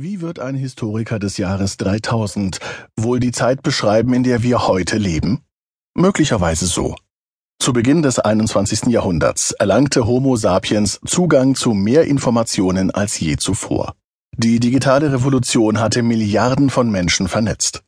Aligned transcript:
Wie 0.00 0.20
wird 0.20 0.38
ein 0.38 0.54
Historiker 0.54 1.18
des 1.18 1.38
Jahres 1.38 1.76
3000 1.76 2.60
wohl 2.96 3.18
die 3.18 3.32
Zeit 3.32 3.62
beschreiben, 3.62 4.14
in 4.14 4.22
der 4.22 4.44
wir 4.44 4.68
heute 4.68 4.96
leben? 4.96 5.40
Möglicherweise 5.96 6.66
so. 6.66 6.94
Zu 7.58 7.72
Beginn 7.72 8.02
des 8.02 8.20
21. 8.20 8.92
Jahrhunderts 8.92 9.50
erlangte 9.50 10.06
Homo 10.06 10.36
sapiens 10.36 11.00
Zugang 11.04 11.56
zu 11.56 11.72
mehr 11.72 12.04
Informationen 12.04 12.92
als 12.92 13.18
je 13.18 13.38
zuvor. 13.38 13.94
Die 14.36 14.60
digitale 14.60 15.12
Revolution 15.12 15.80
hatte 15.80 16.04
Milliarden 16.04 16.70
von 16.70 16.88
Menschen 16.92 17.26
vernetzt. 17.26 17.82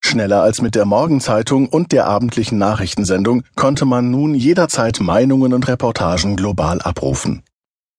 Schneller 0.00 0.40
als 0.40 0.62
mit 0.62 0.74
der 0.74 0.86
Morgenzeitung 0.86 1.68
und 1.68 1.92
der 1.92 2.06
abendlichen 2.06 2.56
Nachrichtensendung 2.56 3.42
konnte 3.56 3.84
man 3.84 4.10
nun 4.10 4.34
jederzeit 4.34 5.00
Meinungen 5.00 5.52
und 5.52 5.68
Reportagen 5.68 6.34
global 6.34 6.80
abrufen. 6.80 7.42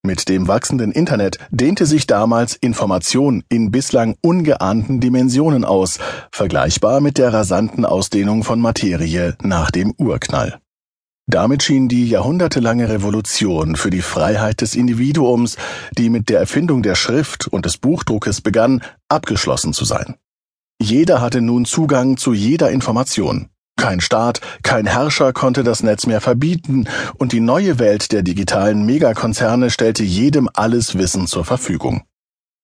Mit 0.07 0.29
dem 0.29 0.47
wachsenden 0.47 0.93
Internet 0.93 1.37
dehnte 1.51 1.85
sich 1.85 2.07
damals 2.07 2.55
Information 2.55 3.43
in 3.49 3.71
bislang 3.71 4.15
ungeahnten 4.21 5.01
Dimensionen 5.01 5.65
aus, 5.65 5.99
vergleichbar 6.31 7.01
mit 7.01 7.17
der 7.17 7.33
rasanten 7.33 7.83
Ausdehnung 7.83 8.45
von 8.45 8.61
Materie 8.61 9.35
nach 9.43 9.69
dem 9.69 9.93
Urknall. 9.97 10.59
Damit 11.29 11.61
schien 11.61 11.89
die 11.89 12.07
jahrhundertelange 12.07 12.87
Revolution 12.87 13.75
für 13.75 13.89
die 13.89 14.01
Freiheit 14.01 14.61
des 14.61 14.75
Individuums, 14.75 15.57
die 15.97 16.09
mit 16.09 16.29
der 16.29 16.39
Erfindung 16.39 16.83
der 16.83 16.95
Schrift 16.95 17.49
und 17.49 17.65
des 17.65 17.77
Buchdruckes 17.77 18.39
begann, 18.39 18.81
abgeschlossen 19.09 19.73
zu 19.73 19.83
sein. 19.83 20.15
Jeder 20.81 21.19
hatte 21.19 21.41
nun 21.41 21.65
Zugang 21.65 22.15
zu 22.15 22.31
jeder 22.31 22.71
Information. 22.71 23.49
Kein 23.77 24.01
Staat, 24.01 24.41
kein 24.63 24.85
Herrscher 24.85 25.31
konnte 25.33 25.63
das 25.63 25.83
Netz 25.83 26.07
mehr 26.07 26.19
verbieten, 26.19 26.85
und 27.17 27.31
die 27.31 27.39
neue 27.39 27.79
Welt 27.79 28.11
der 28.11 28.23
digitalen 28.23 28.85
Megakonzerne 28.85 29.69
stellte 29.69 30.03
jedem 30.03 30.49
alles 30.53 30.97
Wissen 30.97 31.27
zur 31.27 31.45
Verfügung. 31.45 32.01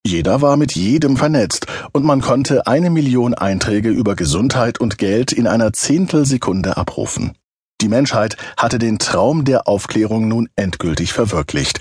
Jeder 0.06 0.42
war 0.42 0.58
mit 0.58 0.74
jedem 0.74 1.16
vernetzt, 1.16 1.66
und 1.92 2.04
man 2.04 2.20
konnte 2.20 2.66
eine 2.66 2.90
Million 2.90 3.32
Einträge 3.32 3.88
über 3.88 4.16
Gesundheit 4.16 4.78
und 4.78 4.98
Geld 4.98 5.32
in 5.32 5.46
einer 5.46 5.72
Zehntelsekunde 5.72 6.76
abrufen. 6.76 7.38
Die 7.80 7.88
Menschheit 7.88 8.36
hatte 8.56 8.78
den 8.78 8.98
Traum 8.98 9.44
der 9.44 9.66
Aufklärung 9.66 10.28
nun 10.28 10.48
endgültig 10.56 11.12
verwirklicht, 11.12 11.80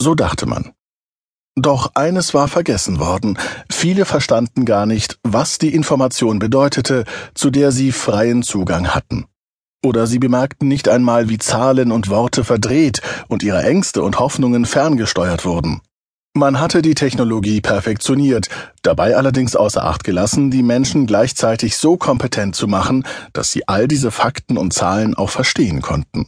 so 0.00 0.14
dachte 0.14 0.46
man. 0.46 0.72
Doch 1.56 1.92
eines 1.94 2.34
war 2.34 2.48
vergessen 2.48 2.98
worden. 2.98 3.38
Viele 3.70 4.04
verstanden 4.04 4.64
gar 4.64 4.86
nicht, 4.86 5.18
was 5.22 5.58
die 5.58 5.72
Information 5.72 6.40
bedeutete, 6.40 7.04
zu 7.34 7.50
der 7.50 7.70
sie 7.70 7.92
freien 7.92 8.42
Zugang 8.42 8.88
hatten. 8.88 9.26
Oder 9.84 10.06
sie 10.06 10.18
bemerkten 10.18 10.66
nicht 10.66 10.88
einmal, 10.88 11.28
wie 11.28 11.38
Zahlen 11.38 11.92
und 11.92 12.08
Worte 12.08 12.42
verdreht 12.42 13.02
und 13.28 13.42
ihre 13.42 13.62
Ängste 13.62 14.02
und 14.02 14.18
Hoffnungen 14.18 14.64
ferngesteuert 14.64 15.44
wurden. 15.44 15.80
Man 16.36 16.58
hatte 16.58 16.82
die 16.82 16.96
Technologie 16.96 17.60
perfektioniert, 17.60 18.48
dabei 18.82 19.16
allerdings 19.16 19.54
außer 19.54 19.84
Acht 19.84 20.02
gelassen, 20.02 20.50
die 20.50 20.64
Menschen 20.64 21.06
gleichzeitig 21.06 21.76
so 21.76 21.96
kompetent 21.96 22.56
zu 22.56 22.66
machen, 22.66 23.04
dass 23.32 23.52
sie 23.52 23.68
all 23.68 23.86
diese 23.86 24.10
Fakten 24.10 24.58
und 24.58 24.72
Zahlen 24.72 25.14
auch 25.14 25.30
verstehen 25.30 25.80
konnten. 25.80 26.26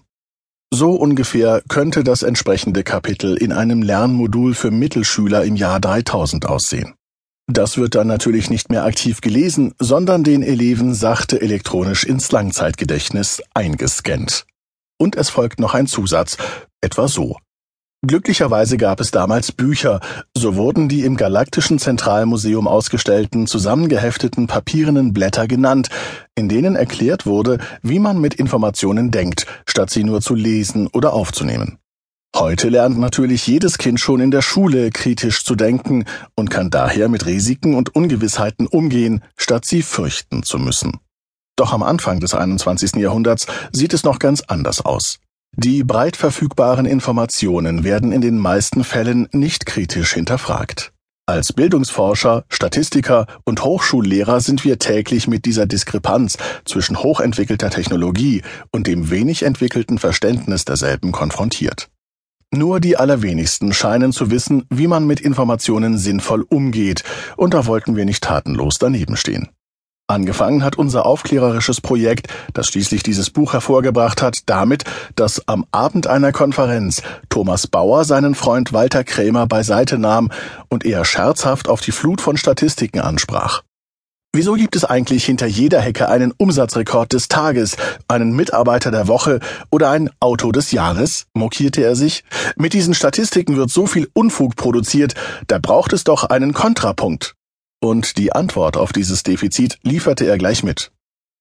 So 0.72 0.92
ungefähr 0.92 1.62
könnte 1.68 2.02
das 2.02 2.22
entsprechende 2.22 2.82
Kapitel 2.82 3.36
in 3.36 3.52
einem 3.52 3.82
Lernmodul 3.82 4.54
für 4.54 4.70
Mittelschüler 4.70 5.44
im 5.44 5.56
Jahr 5.56 5.80
3000 5.80 6.46
aussehen. 6.46 6.94
Das 7.48 7.78
wird 7.78 7.94
dann 7.94 8.08
natürlich 8.08 8.50
nicht 8.50 8.70
mehr 8.70 8.84
aktiv 8.84 9.20
gelesen, 9.20 9.72
sondern 9.78 10.24
den 10.24 10.42
Eleven 10.42 10.94
sachte 10.94 11.40
elektronisch 11.40 12.02
ins 12.02 12.32
Langzeitgedächtnis 12.32 13.40
eingescannt. 13.54 14.46
Und 14.98 15.14
es 15.14 15.30
folgt 15.30 15.60
noch 15.60 15.74
ein 15.74 15.86
Zusatz, 15.86 16.36
etwa 16.80 17.06
so. 17.06 17.36
Glücklicherweise 18.06 18.76
gab 18.76 19.00
es 19.00 19.10
damals 19.10 19.50
Bücher, 19.50 20.00
so 20.36 20.54
wurden 20.54 20.88
die 20.88 21.04
im 21.04 21.16
Galaktischen 21.16 21.80
Zentralmuseum 21.80 22.68
ausgestellten 22.68 23.48
zusammengehefteten 23.48 24.46
papierenen 24.46 25.12
Blätter 25.12 25.48
genannt, 25.48 25.88
in 26.36 26.48
denen 26.48 26.76
erklärt 26.76 27.26
wurde, 27.26 27.58
wie 27.82 27.98
man 27.98 28.20
mit 28.20 28.34
Informationen 28.34 29.10
denkt, 29.10 29.46
statt 29.66 29.90
sie 29.90 30.04
nur 30.04 30.20
zu 30.20 30.34
lesen 30.34 30.86
oder 30.86 31.14
aufzunehmen. 31.14 31.78
Heute 32.36 32.68
lernt 32.68 32.98
natürlich 32.98 33.46
jedes 33.46 33.78
Kind 33.78 33.98
schon 33.98 34.20
in 34.20 34.30
der 34.30 34.42
Schule 34.42 34.90
kritisch 34.90 35.44
zu 35.44 35.56
denken 35.56 36.04
und 36.36 36.50
kann 36.50 36.70
daher 36.70 37.08
mit 37.08 37.26
Risiken 37.26 37.74
und 37.74 37.96
Ungewissheiten 37.96 38.68
umgehen, 38.68 39.22
statt 39.36 39.64
sie 39.64 39.82
fürchten 39.82 40.44
zu 40.44 40.58
müssen. 40.58 41.00
Doch 41.56 41.72
am 41.72 41.82
Anfang 41.82 42.20
des 42.20 42.34
21. 42.34 42.96
Jahrhunderts 42.96 43.46
sieht 43.72 43.94
es 43.94 44.04
noch 44.04 44.18
ganz 44.18 44.42
anders 44.42 44.84
aus. 44.84 45.18
Die 45.54 45.84
breit 45.84 46.16
verfügbaren 46.16 46.84
Informationen 46.84 47.82
werden 47.82 48.12
in 48.12 48.20
den 48.20 48.38
meisten 48.38 48.84
Fällen 48.84 49.28
nicht 49.32 49.64
kritisch 49.64 50.12
hinterfragt. 50.14 50.92
Als 51.28 51.52
Bildungsforscher, 51.52 52.44
Statistiker 52.48 53.26
und 53.44 53.64
Hochschullehrer 53.64 54.40
sind 54.40 54.64
wir 54.64 54.78
täglich 54.78 55.26
mit 55.26 55.44
dieser 55.44 55.66
Diskrepanz 55.66 56.38
zwischen 56.64 57.02
hochentwickelter 57.02 57.68
Technologie 57.70 58.42
und 58.70 58.86
dem 58.86 59.10
wenig 59.10 59.42
entwickelten 59.42 59.98
Verständnis 59.98 60.64
derselben 60.64 61.10
konfrontiert. 61.10 61.88
Nur 62.52 62.78
die 62.78 62.96
allerwenigsten 62.96 63.72
scheinen 63.72 64.12
zu 64.12 64.30
wissen, 64.30 64.66
wie 64.70 64.86
man 64.86 65.04
mit 65.04 65.20
Informationen 65.20 65.98
sinnvoll 65.98 66.42
umgeht, 66.48 67.02
und 67.36 67.54
da 67.54 67.66
wollten 67.66 67.96
wir 67.96 68.04
nicht 68.04 68.22
tatenlos 68.22 68.78
daneben 68.78 69.16
stehen. 69.16 69.48
Angefangen 70.08 70.62
hat 70.62 70.78
unser 70.78 71.04
aufklärerisches 71.04 71.80
Projekt, 71.80 72.28
das 72.54 72.68
schließlich 72.68 73.02
dieses 73.02 73.30
Buch 73.30 73.54
hervorgebracht 73.54 74.22
hat, 74.22 74.38
damit, 74.46 74.84
dass 75.16 75.48
am 75.48 75.66
Abend 75.72 76.06
einer 76.06 76.30
Konferenz 76.30 77.02
Thomas 77.28 77.66
Bauer 77.66 78.04
seinen 78.04 78.36
Freund 78.36 78.72
Walter 78.72 79.02
Krämer 79.02 79.48
beiseite 79.48 79.98
nahm 79.98 80.30
und 80.68 80.84
eher 80.84 81.04
scherzhaft 81.04 81.68
auf 81.68 81.80
die 81.80 81.90
Flut 81.90 82.20
von 82.20 82.36
Statistiken 82.36 83.00
ansprach. 83.00 83.62
Wieso 84.32 84.52
gibt 84.52 84.76
es 84.76 84.84
eigentlich 84.84 85.24
hinter 85.24 85.46
jeder 85.46 85.80
Hecke 85.80 86.08
einen 86.08 86.32
Umsatzrekord 86.36 87.12
des 87.12 87.26
Tages, 87.26 87.76
einen 88.06 88.36
Mitarbeiter 88.36 88.92
der 88.92 89.08
Woche 89.08 89.40
oder 89.70 89.90
ein 89.90 90.10
Auto 90.20 90.52
des 90.52 90.70
Jahres? 90.72 91.26
mokierte 91.34 91.82
er 91.82 91.96
sich. 91.96 92.22
Mit 92.56 92.74
diesen 92.74 92.94
Statistiken 92.94 93.56
wird 93.56 93.70
so 93.70 93.86
viel 93.86 94.08
Unfug 94.12 94.54
produziert, 94.54 95.14
da 95.48 95.58
braucht 95.58 95.92
es 95.92 96.04
doch 96.04 96.24
einen 96.24 96.52
Kontrapunkt. 96.52 97.35
Und 97.80 98.16
die 98.18 98.32
Antwort 98.32 98.76
auf 98.76 98.92
dieses 98.92 99.22
Defizit 99.22 99.78
lieferte 99.82 100.26
er 100.26 100.38
gleich 100.38 100.62
mit. 100.62 100.92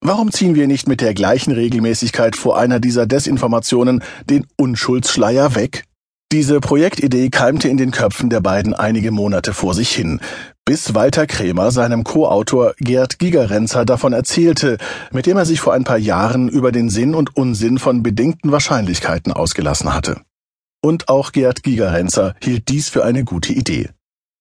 Warum 0.01 0.31
ziehen 0.31 0.55
wir 0.55 0.67
nicht 0.67 0.87
mit 0.87 1.01
der 1.01 1.13
gleichen 1.13 1.51
Regelmäßigkeit 1.51 2.35
vor 2.35 2.57
einer 2.57 2.79
dieser 2.79 3.05
Desinformationen 3.05 4.03
den 4.29 4.45
Unschuldsschleier 4.57 5.55
weg? 5.55 5.85
Diese 6.31 6.59
Projektidee 6.59 7.29
keimte 7.29 7.69
in 7.69 7.77
den 7.77 7.91
Köpfen 7.91 8.29
der 8.29 8.41
beiden 8.41 8.73
einige 8.73 9.11
Monate 9.11 9.53
vor 9.53 9.73
sich 9.73 9.91
hin, 9.91 10.19
bis 10.65 10.93
Walter 10.93 11.27
Krämer 11.27 11.71
seinem 11.71 12.03
Co-Autor 12.03 12.73
Gerd 12.77 13.19
Gigerenzer 13.19 13.85
davon 13.85 14.13
erzählte, 14.13 14.77
mit 15.11 15.27
dem 15.27 15.37
er 15.37 15.45
sich 15.45 15.61
vor 15.61 15.73
ein 15.73 15.83
paar 15.83 15.97
Jahren 15.97 16.49
über 16.49 16.71
den 16.71 16.89
Sinn 16.89 17.15
und 17.15 17.37
Unsinn 17.37 17.79
von 17.79 18.03
bedingten 18.03 18.51
Wahrscheinlichkeiten 18.51 19.31
ausgelassen 19.31 19.93
hatte. 19.93 20.21
Und 20.83 21.07
auch 21.07 21.31
Gerd 21.31 21.63
Gigerenzer 21.63 22.35
hielt 22.43 22.69
dies 22.69 22.89
für 22.89 23.05
eine 23.05 23.23
gute 23.23 23.53
Idee. 23.53 23.89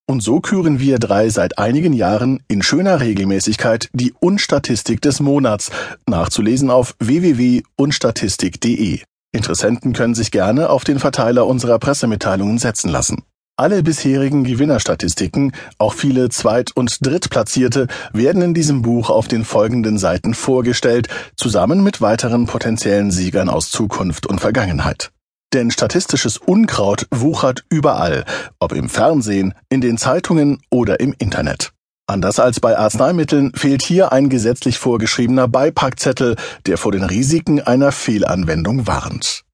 Und 0.07 0.23
so 0.23 0.41
küren 0.41 0.81
wir 0.81 0.99
drei 0.99 1.31
seit 1.31 1.59
einigen 1.59 1.95
Jahren 1.95 2.43
in 2.47 2.63
schöner 2.63 3.01
Regelmäßigkeit 3.01 3.89
die 3.95 4.13
Unstatistik 4.21 5.01
des 5.01 5.21
Monats, 5.21 5.71
nachzulesen 6.07 6.71
auf 6.71 6.95
www.unstatistik.de. 6.99 9.01
Interessenten 9.33 9.95
können 9.95 10.15
sich 10.15 10.31
gerne 10.31 10.69
auf 10.69 10.85
den 10.85 10.99
Verteiler 10.99 11.47
unserer 11.47 11.79
Pressemitteilungen 11.79 12.59
setzen 12.59 12.91
lassen. 12.91 13.25
Alle 13.57 13.83
bisherigen 13.83 14.45
Gewinnerstatistiken, 14.45 15.53
auch 15.79 15.95
viele 15.95 16.29
Zweit- 16.29 16.73
und 16.75 17.07
Drittplatzierte, 17.07 17.87
werden 18.13 18.43
in 18.43 18.53
diesem 18.53 18.83
Buch 18.83 19.11
auf 19.11 19.29
den 19.29 19.45
folgenden 19.45 19.97
Seiten 19.97 20.35
vorgestellt, 20.35 21.09
zusammen 21.37 21.83
mit 21.83 22.01
weiteren 22.01 22.47
potenziellen 22.47 23.11
Siegern 23.11 23.49
aus 23.49 23.71
Zukunft 23.71 24.27
und 24.27 24.41
Vergangenheit. 24.41 25.14
Denn 25.55 25.71
statistisches 25.71 26.37
Unkraut 26.37 27.07
wuchert 27.13 27.65
überall, 27.69 28.25
ob 28.59 28.73
im 28.73 28.89
Fernsehen, 28.89 29.55
in 29.69 29.81
den 29.81 29.99
Zeitungen 29.99 30.61
oder 30.69 30.99
im 30.99 31.15
Internet. 31.17 31.73
Anders 32.09 32.41
als 32.41 32.59
bei 32.59 32.77
Arzneimitteln 32.77 33.53
fehlt 33.55 33.83
hier 33.83 34.11
ein 34.11 34.29
gesetzlich 34.29 34.79
vorgeschriebener 34.79 35.47
Beipackzettel, 35.47 36.35
der 36.67 36.77
vor 36.77 36.91
den 36.91 37.05
Risiken 37.05 37.61
einer 37.61 37.93
Fehlanwendung 37.93 38.89
warnt. 38.89 39.45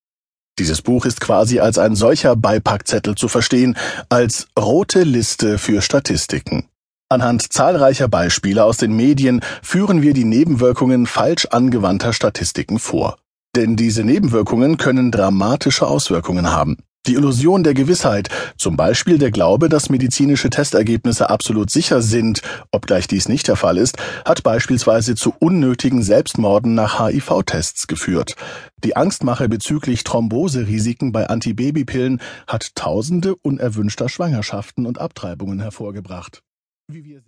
Dieses 0.58 0.81
Buch 0.81 1.05
ist 1.05 1.20
quasi 1.20 1.61
als 1.61 1.76
ein 1.76 1.94
solcher 1.94 2.35
Beipackzettel 2.35 3.14
zu 3.14 3.29
verstehen, 3.29 3.76
als 4.08 4.49
rote 4.58 5.03
Liste 5.03 5.58
für 5.58 5.82
Statistiken. 5.82 6.67
Anhand 7.11 7.53
zahlreicher 7.53 8.08
Beispiele 8.08 8.64
aus 8.64 8.79
den 8.79 8.96
Medien 8.96 9.43
führen 9.62 10.00
wir 10.00 10.14
die 10.14 10.25
Nebenwirkungen 10.25 11.06
falsch 11.06 11.46
angewandter 11.50 12.14
Statistiken 12.14 12.79
vor. 12.79 13.19
Denn 13.56 13.76
diese 13.76 14.05
Nebenwirkungen 14.05 14.76
können 14.76 15.11
dramatische 15.11 15.87
Auswirkungen 15.87 16.50
haben. 16.50 16.76
Die 17.06 17.14
Illusion 17.14 17.64
der 17.64 17.73
Gewissheit, 17.73 18.29
zum 18.58 18.76
Beispiel 18.76 19.17
der 19.17 19.31
Glaube, 19.31 19.70
dass 19.70 19.88
medizinische 19.88 20.50
Testergebnisse 20.50 21.31
absolut 21.31 21.70
sicher 21.70 22.02
sind, 22.02 22.43
obgleich 22.73 23.08
dies 23.08 23.26
nicht 23.26 23.49
der 23.49 23.56
Fall 23.56 23.79
ist, 23.79 23.97
hat 24.26 24.43
beispielsweise 24.43 25.14
zu 25.14 25.35
unnötigen 25.38 26.02
Selbstmorden 26.02 26.75
nach 26.75 27.00
HIV-Tests 27.00 27.87
geführt. 27.87 28.35
Die 28.85 28.97
Angstmache 28.97 29.49
bezüglich 29.49 30.05
Thromboserisiken 30.05 31.11
bei 31.11 31.26
Antibabypillen 31.26 32.20
hat 32.46 32.76
tausende 32.76 33.35
unerwünschter 33.35 34.11
Schwangerschaften 34.11 34.85
und 34.85 35.00
Abtreibungen 35.00 35.61
hervorgebracht. 35.61 36.43